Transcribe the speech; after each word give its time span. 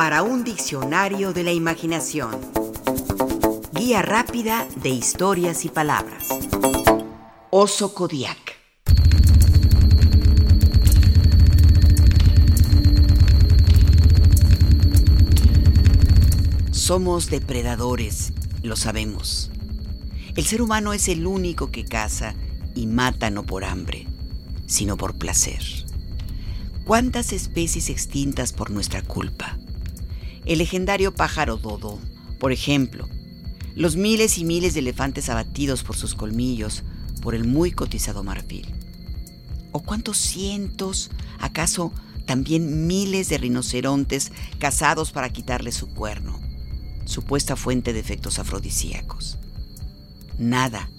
para 0.00 0.22
un 0.22 0.44
diccionario 0.44 1.34
de 1.34 1.42
la 1.42 1.52
imaginación. 1.52 2.30
Guía 3.74 4.00
rápida 4.00 4.66
de 4.76 4.88
historias 4.88 5.66
y 5.66 5.68
palabras. 5.68 6.26
Oso 7.50 7.92
Kodiak. 7.92 8.56
Somos 16.70 17.28
depredadores, 17.28 18.32
lo 18.62 18.76
sabemos. 18.76 19.50
El 20.34 20.46
ser 20.46 20.62
humano 20.62 20.94
es 20.94 21.08
el 21.08 21.26
único 21.26 21.70
que 21.70 21.84
caza 21.84 22.32
y 22.74 22.86
mata 22.86 23.28
no 23.28 23.42
por 23.42 23.64
hambre, 23.64 24.06
sino 24.66 24.96
por 24.96 25.18
placer. 25.18 25.62
¿Cuántas 26.86 27.34
especies 27.34 27.90
extintas 27.90 28.54
por 28.54 28.70
nuestra 28.70 29.02
culpa? 29.02 29.58
El 30.50 30.58
legendario 30.58 31.14
pájaro 31.14 31.58
dodo, 31.58 32.00
por 32.40 32.50
ejemplo, 32.50 33.08
los 33.76 33.94
miles 33.94 34.36
y 34.36 34.44
miles 34.44 34.74
de 34.74 34.80
elefantes 34.80 35.28
abatidos 35.28 35.84
por 35.84 35.94
sus 35.94 36.16
colmillos 36.16 36.82
por 37.22 37.36
el 37.36 37.44
muy 37.46 37.70
cotizado 37.70 38.24
marfil. 38.24 38.66
¿O 39.70 39.78
cuántos 39.78 40.18
cientos, 40.18 41.12
acaso 41.38 41.92
también 42.26 42.88
miles 42.88 43.28
de 43.28 43.38
rinocerontes 43.38 44.32
cazados 44.58 45.12
para 45.12 45.30
quitarle 45.30 45.70
su 45.70 45.86
cuerno, 45.86 46.40
supuesta 47.04 47.54
fuente 47.54 47.92
de 47.92 48.00
efectos 48.00 48.40
afrodisíacos? 48.40 49.38
Nada, 50.36 50.90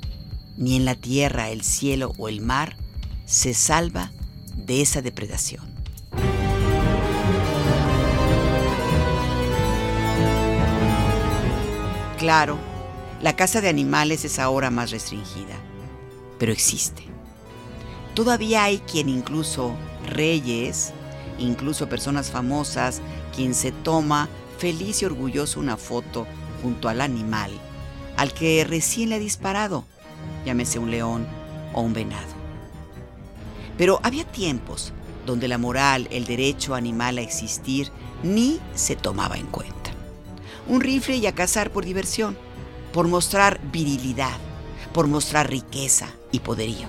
ni 0.56 0.78
en 0.78 0.86
la 0.86 0.96
tierra, 0.96 1.50
el 1.50 1.64
cielo 1.64 2.14
o 2.18 2.30
el 2.30 2.40
mar, 2.40 2.78
se 3.26 3.54
salva 3.54 4.14
de 4.56 4.82
esa 4.82 5.02
depredación. 5.02 5.71
Claro, 12.22 12.60
la 13.20 13.36
caza 13.36 13.62
de 13.62 13.70
animales 13.70 14.26
es 14.26 14.38
ahora 14.38 14.70
más 14.70 14.92
restringida, 14.92 15.56
pero 16.38 16.52
existe. 16.52 17.02
Todavía 18.14 18.64
hay 18.64 18.78
quien 18.78 19.10
incluso 19.10 19.74
reyes, 20.08 20.94
incluso 21.40 21.90
personas 21.90 22.30
famosas, 22.30 23.02
quien 23.36 23.56
se 23.56 23.72
toma 23.72 24.30
feliz 24.60 25.02
y 25.02 25.06
orgulloso 25.06 25.60
una 25.60 25.78
foto 25.78 26.28
junto 26.62 26.90
al 26.90 27.02
animal 27.02 27.50
al 28.18 28.36
que 28.36 28.64
recién 28.66 29.10
le 29.10 29.16
ha 29.16 29.20
disparado, 29.20 29.84
llámese 30.46 30.78
un 30.78 30.92
león 30.92 31.26
o 31.74 31.82
un 31.82 31.94
venado. 31.94 32.36
Pero 33.80 34.00
había 34.04 34.26
tiempos 34.26 34.94
donde 35.26 35.48
la 35.48 35.58
moral, 35.58 36.08
el 36.12 36.26
derecho 36.26 36.76
animal 36.76 37.18
a 37.18 37.22
existir, 37.22 37.90
ni 38.22 38.60
se 38.76 38.96
tomaba 38.96 39.38
en 39.38 39.48
cuenta 39.48 39.81
un 40.68 40.82
rifle 40.82 41.18
y 41.18 41.28
a 41.28 41.36
cazar 41.36 41.72
por 41.72 41.86
diversión, 41.86 42.38
por 42.94 43.08
mostrar 43.08 43.60
virilidad, 43.72 44.38
por 44.94 45.08
mostrar 45.08 45.50
riqueza 45.50 46.08
y 46.32 46.40
poderío. 46.40 46.88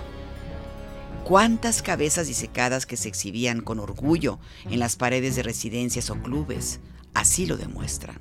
¿Cuántas 1.24 1.82
cabezas 1.82 2.26
disecadas 2.26 2.84
que 2.84 2.96
se 2.96 3.08
exhibían 3.08 3.60
con 3.60 3.78
orgullo 3.78 4.40
en 4.64 4.80
las 4.80 4.96
paredes 4.96 5.36
de 5.36 5.44
residencias 5.44 6.10
o 6.10 6.16
clubes 6.16 6.80
así 7.14 7.46
lo 7.46 7.56
demuestran? 7.56 8.20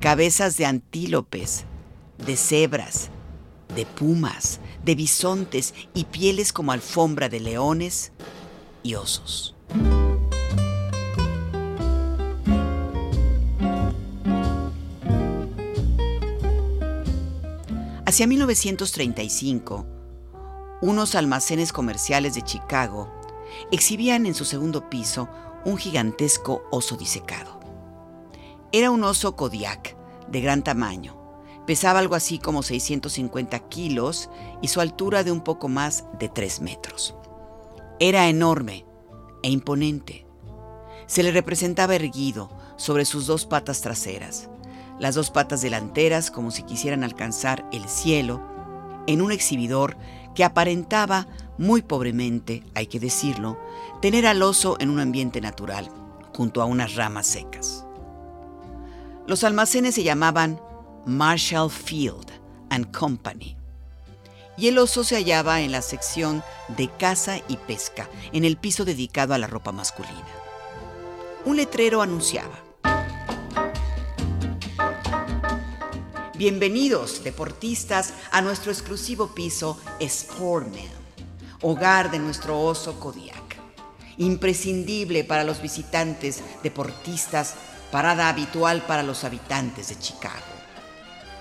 Cabezas 0.00 0.56
de 0.56 0.66
antílopes, 0.66 1.64
de 2.24 2.36
cebras, 2.36 3.10
de 3.74 3.84
pumas, 3.84 4.60
de 4.84 4.94
bisontes 4.94 5.74
y 5.94 6.04
pieles 6.04 6.52
como 6.52 6.72
alfombra 6.72 7.28
de 7.28 7.40
leones 7.40 8.12
y 8.82 8.94
osos. 8.94 9.54
Hacia 18.08 18.28
1935, 18.28 19.84
unos 20.80 21.16
almacenes 21.16 21.72
comerciales 21.72 22.36
de 22.36 22.42
Chicago 22.42 23.12
exhibían 23.72 24.26
en 24.26 24.34
su 24.34 24.44
segundo 24.44 24.88
piso 24.88 25.28
un 25.64 25.76
gigantesco 25.76 26.62
oso 26.70 26.96
disecado. 26.96 27.58
Era 28.70 28.92
un 28.92 29.02
oso 29.02 29.34
Kodiak 29.34 29.96
de 30.28 30.40
gran 30.40 30.62
tamaño. 30.62 31.16
Pesaba 31.66 31.98
algo 31.98 32.14
así 32.14 32.38
como 32.38 32.62
650 32.62 33.58
kilos 33.68 34.30
y 34.62 34.68
su 34.68 34.80
altura 34.80 35.24
de 35.24 35.32
un 35.32 35.40
poco 35.40 35.68
más 35.68 36.04
de 36.20 36.28
3 36.28 36.60
metros. 36.60 37.16
Era 37.98 38.28
enorme 38.28 38.86
e 39.42 39.50
imponente. 39.50 40.24
Se 41.08 41.24
le 41.24 41.32
representaba 41.32 41.96
erguido 41.96 42.50
sobre 42.76 43.04
sus 43.04 43.26
dos 43.26 43.46
patas 43.46 43.80
traseras, 43.80 44.48
las 44.98 45.14
dos 45.14 45.30
patas 45.30 45.62
delanteras 45.62 46.30
como 46.30 46.50
si 46.50 46.62
quisieran 46.62 47.04
alcanzar 47.04 47.68
el 47.72 47.88
cielo, 47.88 48.42
en 49.06 49.20
un 49.20 49.32
exhibidor 49.32 49.96
que 50.34 50.44
aparentaba 50.44 51.26
muy 51.58 51.82
pobremente, 51.82 52.62
hay 52.74 52.86
que 52.86 53.00
decirlo, 53.00 53.58
tener 54.02 54.26
al 54.26 54.42
oso 54.42 54.76
en 54.80 54.90
un 54.90 55.00
ambiente 55.00 55.40
natural, 55.40 55.88
junto 56.34 56.60
a 56.60 56.66
unas 56.66 56.94
ramas 56.94 57.26
secas. 57.26 57.86
Los 59.26 59.42
almacenes 59.42 59.94
se 59.94 60.02
llamaban 60.02 60.60
Marshall 61.06 61.70
Field 61.70 62.30
and 62.70 62.94
Company. 62.96 63.56
Y 64.58 64.68
el 64.68 64.78
oso 64.78 65.04
se 65.04 65.16
hallaba 65.16 65.60
en 65.60 65.72
la 65.72 65.82
sección 65.82 66.42
de 66.76 66.88
caza 66.88 67.38
y 67.48 67.56
pesca, 67.56 68.08
en 68.32 68.44
el 68.44 68.56
piso 68.56 68.84
dedicado 68.84 69.34
a 69.34 69.38
la 69.38 69.46
ropa 69.46 69.72
masculina. 69.72 70.26
Un 71.44 71.56
letrero 71.56 72.02
anunciaba, 72.02 72.65
Bienvenidos, 76.38 77.24
deportistas, 77.24 78.12
a 78.30 78.42
nuestro 78.42 78.70
exclusivo 78.70 79.34
piso 79.34 79.80
Sportman, 80.02 80.84
hogar 81.62 82.10
de 82.10 82.18
nuestro 82.18 82.60
oso 82.60 83.00
Kodiak. 83.00 83.56
Imprescindible 84.18 85.24
para 85.24 85.44
los 85.44 85.62
visitantes, 85.62 86.42
deportistas, 86.62 87.54
parada 87.90 88.28
habitual 88.28 88.82
para 88.82 89.02
los 89.02 89.24
habitantes 89.24 89.88
de 89.88 89.98
Chicago. 89.98 90.34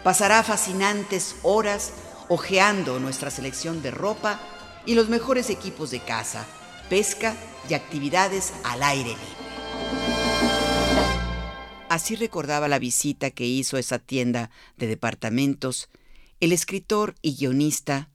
Pasará 0.01 0.44
fascinantes 0.44 1.35
horas 1.44 1.91
hojeando 2.29 2.97
nuestra 3.01 3.31
selección 3.31 3.81
de 3.81 3.91
ropa 3.91 4.39
y 4.85 4.95
los 4.95 5.09
mejores 5.09 5.50
equipos 5.50 5.91
de 5.91 6.00
caza, 6.00 6.45
pesca 6.89 7.35
y 7.69 7.73
actividades 7.73 8.53
al 8.63 8.81
aire 8.81 9.09
libre. 9.09 9.44
Así 11.95 12.17
recordaba 12.17 12.67
la 12.67 12.78
visita 12.78 13.31
que 13.31 13.45
hizo 13.45 13.78
a 13.78 13.79
esa 13.79 14.00
tienda 14.00 14.50
de 14.75 14.85
departamentos 14.85 15.88
el 16.41 16.51
escritor 16.51 17.16
y 17.22 17.38
guionista 17.38 18.09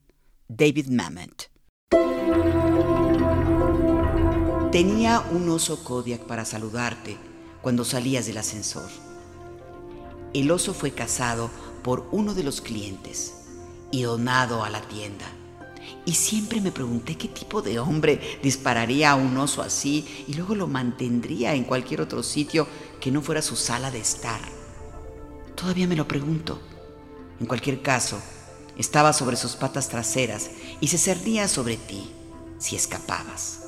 David 0.47 0.89
Mamet. 0.89 1.49
Tenía 4.71 5.21
un 5.31 5.49
oso 5.49 5.83
Kodiak 5.83 6.27
para 6.27 6.45
saludarte 6.45 7.17
cuando 7.63 7.83
salías 7.83 8.27
del 8.27 8.37
ascensor. 8.37 8.87
El 10.35 10.51
oso 10.51 10.75
fue 10.75 10.91
cazado 10.91 11.49
por 11.83 12.07
uno 12.11 12.35
de 12.35 12.43
los 12.43 12.61
clientes 12.61 13.33
y 13.89 14.03
donado 14.03 14.63
a 14.63 14.69
la 14.69 14.81
tienda. 14.81 15.25
Y 16.05 16.13
siempre 16.13 16.61
me 16.61 16.71
pregunté 16.71 17.15
qué 17.15 17.27
tipo 17.27 17.61
de 17.61 17.79
hombre 17.79 18.39
dispararía 18.41 19.11
a 19.11 19.15
un 19.15 19.37
oso 19.37 19.61
así 19.61 20.25
y 20.27 20.33
luego 20.33 20.55
lo 20.55 20.67
mantendría 20.67 21.53
en 21.53 21.63
cualquier 21.63 22.01
otro 22.01 22.23
sitio 22.23 22.67
que 22.99 23.11
no 23.11 23.21
fuera 23.21 23.41
su 23.41 23.55
sala 23.55 23.91
de 23.91 23.99
estar. 23.99 24.41
Todavía 25.55 25.87
me 25.87 25.95
lo 25.95 26.07
pregunto. 26.07 26.59
En 27.39 27.45
cualquier 27.45 27.81
caso, 27.81 28.19
estaba 28.77 29.13
sobre 29.13 29.35
sus 29.35 29.55
patas 29.55 29.89
traseras 29.89 30.49
y 30.79 30.87
se 30.87 30.97
cernía 30.97 31.47
sobre 31.47 31.77
ti 31.77 32.09
si 32.57 32.75
escapabas. 32.75 33.59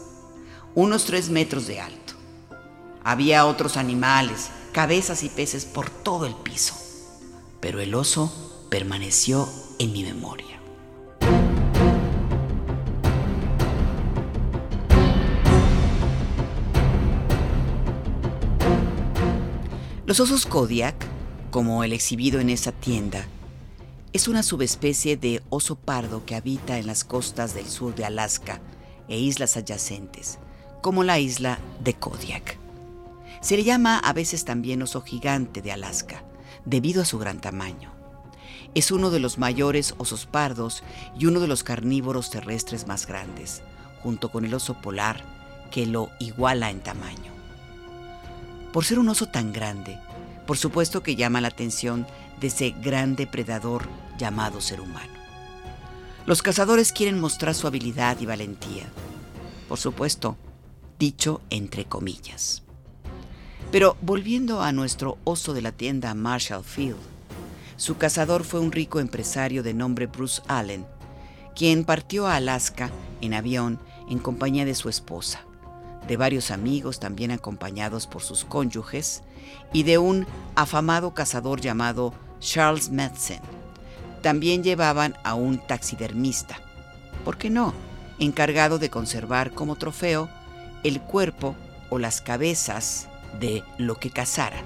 Unos 0.76 1.06
tres 1.06 1.30
metros 1.30 1.68
de 1.68 1.82
alto. 1.82 2.14
Había 3.04 3.46
otros 3.46 3.78
animales, 3.78 4.50
cabezas 4.72 5.24
y 5.24 5.30
peces 5.30 5.66
por 5.66 5.90
todo 5.90 6.26
el 6.26 6.34
piso, 6.36 6.74
pero 7.60 7.80
el 7.80 7.94
oso 7.94 8.66
permaneció 8.70 9.48
en 9.78 9.92
mi 9.92 10.04
memoria. 10.04 10.53
Los 20.06 20.20
osos 20.20 20.46
Kodiak, 20.46 20.96
como 21.50 21.86
el 21.86 21.94
exhibido 21.94 22.42
en 22.42 22.50
esa 22.50 22.74
tienda, 22.74 23.26
es 24.12 24.28
una 24.28 24.44
subespecie 24.44 25.16
de 25.16 25.42
oso 25.50 25.78
pardo 25.78 26.26
que 26.26 26.36
habita 26.36 26.78
en 26.78 26.88
las 26.88 27.06
costas 27.06 27.56
del 27.56 27.66
sur 27.66 27.96
de 27.96 28.04
Alaska 28.04 28.60
e 29.08 29.18
islas 29.18 29.56
adyacentes, 29.56 30.40
como 30.82 31.06
la 31.06 31.20
isla 31.20 31.58
de 31.82 31.94
Kodiak. 31.94 32.58
Se 33.40 33.56
le 33.56 33.64
llama 33.64 33.98
a 33.98 34.12
veces 34.12 34.44
también 34.44 34.82
oso 34.82 35.00
gigante 35.00 35.62
de 35.62 35.72
Alaska, 35.72 36.22
debido 36.66 37.02
a 37.02 37.06
su 37.06 37.18
gran 37.18 37.40
tamaño. 37.40 37.94
Es 38.76 38.92
uno 38.92 39.10
de 39.10 39.22
los 39.22 39.38
mayores 39.38 39.96
osos 40.00 40.26
pardos 40.26 40.84
y 41.18 41.28
uno 41.28 41.40
de 41.40 41.48
los 41.48 41.64
carnívoros 41.64 42.30
terrestres 42.30 42.88
más 42.88 43.08
grandes, 43.08 43.62
junto 44.02 44.30
con 44.30 44.44
el 44.44 44.54
oso 44.54 44.74
polar, 44.82 45.24
que 45.72 45.86
lo 45.86 46.10
iguala 46.20 46.72
en 46.72 46.82
tamaño. 46.82 47.43
Por 48.74 48.84
ser 48.86 48.98
un 48.98 49.08
oso 49.08 49.28
tan 49.28 49.54
grande, 49.54 50.00
por 50.48 50.58
supuesto 50.58 51.04
que 51.04 51.16
llama 51.16 51.40
la 51.42 51.50
atención 51.50 52.08
de 52.42 52.48
ese 52.48 52.72
gran 52.72 53.16
depredador 53.16 53.88
llamado 54.18 54.62
ser 54.62 54.82
humano. 54.82 55.14
Los 56.26 56.42
cazadores 56.42 56.92
quieren 56.92 57.20
mostrar 57.20 57.54
su 57.54 57.68
habilidad 57.68 58.20
y 58.20 58.26
valentía. 58.26 58.86
Por 59.70 59.78
supuesto, 59.78 60.38
dicho 60.98 61.40
entre 61.52 61.86
comillas. 61.86 62.64
Pero 63.72 63.96
volviendo 64.02 64.64
a 64.64 64.72
nuestro 64.72 65.20
oso 65.24 65.54
de 65.54 65.62
la 65.62 65.72
tienda 65.72 66.16
Marshall 66.16 66.64
Field, 66.64 66.98
su 67.76 67.98
cazador 67.98 68.44
fue 68.44 68.60
un 68.60 68.72
rico 68.72 69.00
empresario 69.00 69.62
de 69.62 69.76
nombre 69.76 70.08
Bruce 70.08 70.42
Allen, 70.48 70.86
quien 71.56 71.84
partió 71.84 72.26
a 72.26 72.38
Alaska 72.38 72.90
en 73.22 73.36
avión 73.36 73.80
en 74.10 74.18
compañía 74.18 74.66
de 74.66 74.76
su 74.76 74.90
esposa, 74.90 75.46
de 76.08 76.18
varios 76.18 76.52
amigos 76.52 77.00
también 77.00 77.32
acompañados 77.32 78.08
por 78.08 78.22
sus 78.22 78.46
cónyuges 78.46 79.24
y 79.72 79.84
de 79.84 79.98
un 79.98 80.26
afamado 80.56 81.14
cazador 81.14 81.62
llamado 81.62 82.14
Charles 82.40 82.92
Madsen. 82.92 83.42
También 84.22 84.64
llevaban 84.64 85.16
a 85.24 85.34
un 85.34 85.60
taxidermista, 85.60 86.58
¿por 87.26 87.38
qué 87.38 87.50
no?, 87.50 87.74
encargado 88.20 88.80
de 88.80 88.90
conservar 88.90 89.52
como 89.52 89.76
trofeo 89.76 90.30
el 90.84 91.02
cuerpo 91.02 91.56
o 91.90 92.00
las 92.00 92.22
cabezas 92.22 93.08
de 93.40 93.64
lo 93.78 93.96
que 93.96 94.12
cazaran. 94.12 94.64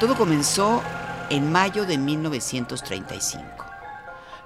Todo 0.00 0.14
comenzó 0.16 0.82
en 1.30 1.50
mayo 1.50 1.86
de 1.86 1.98
1935. 1.98 3.65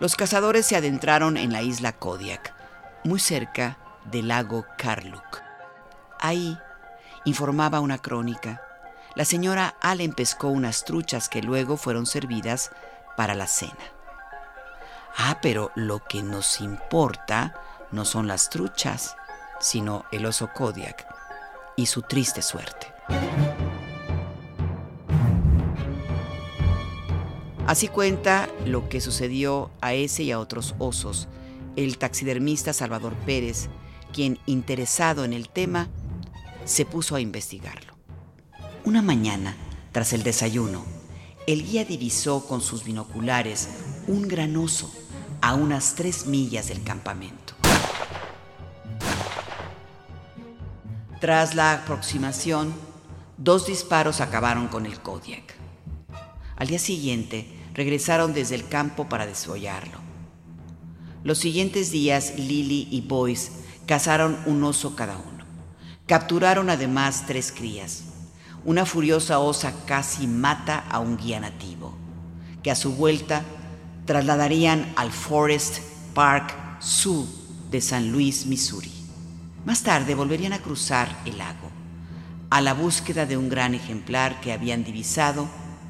Los 0.00 0.16
cazadores 0.16 0.64
se 0.64 0.76
adentraron 0.76 1.36
en 1.36 1.52
la 1.52 1.60
isla 1.60 1.92
Kodiak, 1.92 2.54
muy 3.04 3.20
cerca 3.20 3.76
del 4.06 4.28
lago 4.28 4.64
Karluk. 4.78 5.42
Ahí, 6.18 6.58
informaba 7.26 7.80
una 7.80 7.98
crónica, 7.98 8.62
la 9.14 9.26
señora 9.26 9.74
Allen 9.82 10.14
pescó 10.14 10.48
unas 10.48 10.84
truchas 10.84 11.28
que 11.28 11.42
luego 11.42 11.76
fueron 11.76 12.06
servidas 12.06 12.70
para 13.14 13.34
la 13.34 13.46
cena. 13.46 13.74
Ah, 15.18 15.38
pero 15.42 15.70
lo 15.74 16.02
que 16.02 16.22
nos 16.22 16.62
importa 16.62 17.54
no 17.90 18.06
son 18.06 18.26
las 18.26 18.48
truchas, 18.48 19.16
sino 19.58 20.06
el 20.12 20.24
oso 20.24 20.48
Kodiak 20.54 21.06
y 21.76 21.86
su 21.86 22.00
triste 22.00 22.40
suerte. 22.40 22.94
Así 27.70 27.86
cuenta 27.86 28.48
lo 28.66 28.88
que 28.88 29.00
sucedió 29.00 29.70
a 29.80 29.94
ese 29.94 30.24
y 30.24 30.32
a 30.32 30.40
otros 30.40 30.74
osos 30.80 31.28
el 31.76 31.98
taxidermista 31.98 32.72
Salvador 32.72 33.14
Pérez, 33.24 33.68
quien, 34.12 34.40
interesado 34.46 35.24
en 35.24 35.32
el 35.32 35.48
tema, 35.48 35.88
se 36.64 36.84
puso 36.84 37.14
a 37.14 37.20
investigarlo. 37.20 37.94
Una 38.84 39.02
mañana, 39.02 39.54
tras 39.92 40.12
el 40.12 40.24
desayuno, 40.24 40.84
el 41.46 41.64
guía 41.64 41.84
divisó 41.84 42.44
con 42.48 42.60
sus 42.60 42.82
binoculares 42.82 43.68
un 44.08 44.26
gran 44.26 44.56
oso 44.56 44.92
a 45.40 45.54
unas 45.54 45.94
tres 45.94 46.26
millas 46.26 46.66
del 46.66 46.82
campamento. 46.82 47.54
Tras 51.20 51.54
la 51.54 51.74
aproximación, 51.74 52.74
dos 53.36 53.68
disparos 53.68 54.20
acabaron 54.20 54.66
con 54.66 54.86
el 54.86 54.98
Kodiak. 54.98 55.54
Al 56.56 56.66
día 56.66 56.80
siguiente, 56.80 57.59
regresaron 57.74 58.32
desde 58.34 58.54
el 58.54 58.68
campo 58.68 59.08
para 59.08 59.26
desollarlo. 59.26 59.98
Los 61.22 61.38
siguientes 61.38 61.90
días, 61.90 62.34
Lily 62.36 62.88
y 62.90 63.02
Boyce 63.02 63.52
cazaron 63.86 64.38
un 64.46 64.64
oso 64.64 64.96
cada 64.96 65.16
uno. 65.16 65.44
Capturaron 66.06 66.70
además 66.70 67.24
tres 67.26 67.52
crías. 67.52 68.04
Una 68.64 68.86
furiosa 68.86 69.38
osa 69.38 69.72
casi 69.86 70.26
mata 70.26 70.84
a 70.90 70.98
un 70.98 71.16
guía 71.16 71.40
nativo, 71.40 71.94
que 72.62 72.70
a 72.70 72.74
su 72.74 72.92
vuelta 72.92 73.42
trasladarían 74.06 74.92
al 74.96 75.12
Forest 75.12 75.78
Park 76.14 76.54
Zoo 76.82 77.26
de 77.70 77.80
San 77.80 78.10
Luis, 78.10 78.46
Missouri. 78.46 78.92
Más 79.64 79.82
tarde 79.82 80.14
volverían 80.14 80.52
a 80.52 80.60
cruzar 80.60 81.16
el 81.26 81.38
lago, 81.38 81.70
a 82.48 82.60
la 82.60 82.74
búsqueda 82.74 83.26
de 83.26 83.36
un 83.36 83.48
gran 83.48 83.74
ejemplar 83.74 84.40
que 84.40 84.52
habían 84.52 84.84
divisado 84.84 85.48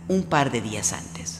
un 0.08 0.24
par 0.24 0.50
de 0.50 0.60
días 0.60 0.92
antes. 0.92 1.39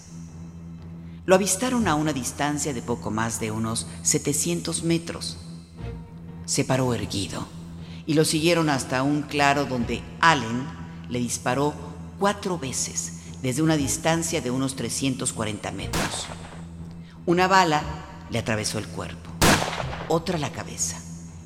Lo 1.31 1.37
avistaron 1.37 1.87
a 1.87 1.94
una 1.94 2.12
distancia 2.12 2.75
de 2.75 2.82
poco 2.82 3.12
más 3.12 3.38
de 3.38 3.53
unos 3.53 3.87
700 4.03 4.82
metros. 4.82 5.37
Se 6.44 6.65
paró 6.65 6.93
erguido 6.93 7.47
y 8.05 8.15
lo 8.15 8.25
siguieron 8.25 8.69
hasta 8.69 9.05
un 9.05 9.23
claro 9.23 9.65
donde 9.65 10.03
Allen 10.19 10.67
le 11.09 11.21
disparó 11.21 11.73
cuatro 12.19 12.59
veces 12.59 13.21
desde 13.43 13.62
una 13.62 13.77
distancia 13.77 14.41
de 14.41 14.50
unos 14.50 14.75
340 14.75 15.71
metros. 15.71 16.27
Una 17.27 17.47
bala 17.47 17.81
le 18.29 18.41
atravesó 18.41 18.81
el 18.81 18.88
cuerpo, 18.88 19.31
otra 20.09 20.37
la 20.37 20.50
cabeza 20.50 21.00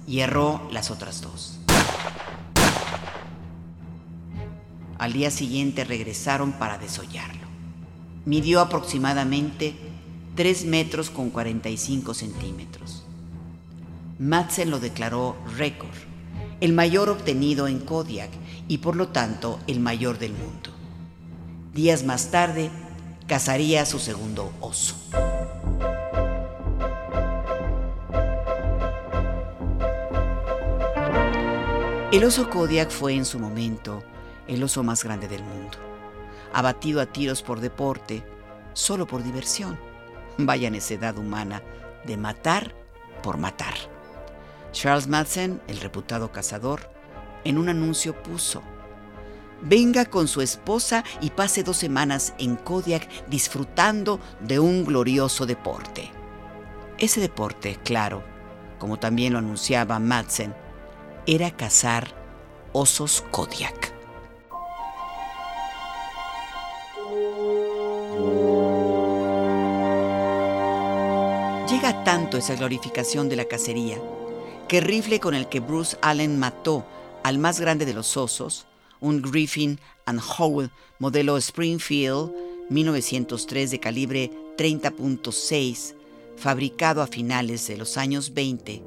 y 0.06 0.20
erró 0.20 0.66
las 0.72 0.90
otras 0.90 1.20
dos. 1.20 1.58
Al 4.96 5.12
día 5.12 5.30
siguiente 5.30 5.84
regresaron 5.84 6.52
para 6.52 6.78
desollarlo. 6.78 7.43
Midió 8.26 8.60
aproximadamente 8.60 9.74
3 10.34 10.64
metros 10.64 11.10
con 11.10 11.30
45 11.30 12.14
centímetros. 12.14 13.04
Madsen 14.18 14.70
lo 14.70 14.80
declaró 14.80 15.36
récord, 15.56 15.94
el 16.60 16.72
mayor 16.72 17.08
obtenido 17.10 17.68
en 17.68 17.80
Kodiak 17.80 18.30
y 18.68 18.78
por 18.78 18.96
lo 18.96 19.08
tanto 19.08 19.58
el 19.66 19.80
mayor 19.80 20.18
del 20.18 20.32
mundo. 20.32 20.70
Días 21.74 22.04
más 22.04 22.30
tarde, 22.30 22.70
cazaría 23.26 23.84
su 23.84 23.98
segundo 23.98 24.52
oso. 24.60 24.94
El 32.12 32.22
oso 32.22 32.48
Kodiak 32.48 32.90
fue 32.90 33.14
en 33.14 33.24
su 33.24 33.40
momento 33.40 34.04
el 34.46 34.62
oso 34.62 34.84
más 34.84 35.02
grande 35.02 35.26
del 35.26 35.42
mundo, 35.42 35.78
abatido 36.54 37.00
a 37.00 37.06
tiros 37.06 37.42
por 37.42 37.60
deporte, 37.60 38.24
solo 38.72 39.06
por 39.06 39.22
diversión. 39.22 39.78
Vaya 40.38 40.70
necedad 40.70 41.18
humana 41.18 41.62
de 42.06 42.16
matar 42.16 42.74
por 43.22 43.36
matar. 43.36 43.74
Charles 44.72 45.06
Madsen, 45.06 45.60
el 45.68 45.80
reputado 45.80 46.32
cazador, 46.32 46.90
en 47.44 47.58
un 47.58 47.68
anuncio 47.68 48.22
puso, 48.22 48.62
venga 49.60 50.04
con 50.06 50.28
su 50.28 50.40
esposa 50.40 51.04
y 51.20 51.30
pase 51.30 51.62
dos 51.62 51.76
semanas 51.76 52.34
en 52.38 52.56
Kodiak 52.56 53.26
disfrutando 53.28 54.20
de 54.40 54.58
un 54.58 54.84
glorioso 54.84 55.46
deporte. 55.46 56.10
Ese 56.98 57.20
deporte, 57.20 57.78
claro, 57.84 58.22
como 58.78 58.98
también 58.98 59.32
lo 59.32 59.38
anunciaba 59.38 59.98
Madsen, 59.98 60.54
era 61.26 61.50
cazar 61.50 62.08
osos 62.72 63.24
Kodiak. 63.30 63.83
Tanto 72.04 72.36
esa 72.36 72.54
glorificación 72.54 73.28
de 73.28 73.36
la 73.36 73.46
cacería 73.46 73.98
que 74.68 74.78
el 74.78 74.84
rifle 74.84 75.20
con 75.20 75.34
el 75.34 75.48
que 75.48 75.60
Bruce 75.60 75.96
Allen 76.02 76.38
mató 76.38 76.84
al 77.22 77.38
más 77.38 77.60
grande 77.60 77.86
de 77.86 77.94
los 77.94 78.16
osos, 78.16 78.66
un 79.00 79.22
Griffin 79.22 79.80
and 80.06 80.20
Howell 80.20 80.70
modelo 80.98 81.36
Springfield 81.38 82.32
1903 82.70 83.70
de 83.70 83.80
calibre 83.80 84.30
30.6, 84.56 85.94
fabricado 86.36 87.02
a 87.02 87.06
finales 87.06 87.66
de 87.66 87.76
los 87.76 87.96
años 87.96 88.32
20, 88.34 88.82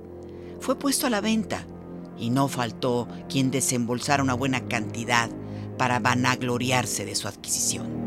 fue 0.60 0.78
puesto 0.78 1.08
a 1.08 1.10
la 1.10 1.22
venta 1.22 1.66
y 2.18 2.30
no 2.30 2.48
faltó 2.48 3.08
quien 3.30 3.52
desembolsara 3.52 4.24
una 4.24 4.34
buena 4.34 4.68
cantidad 4.68 5.30
para 5.78 6.00
vanagloriarse 6.00 7.06
de 7.06 7.16
su 7.16 7.28
adquisición. 7.28 8.07